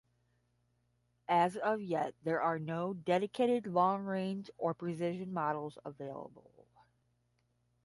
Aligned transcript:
As 1.27 1.57
of 1.57 1.79
yet 1.79 2.15
there 2.23 2.41
are 2.41 2.57
no 2.57 2.95
dedicated 2.95 3.67
long 3.67 4.03
range 4.03 4.49
or 4.57 4.73
precision 4.73 5.31
models 5.31 5.77
available. 5.85 6.49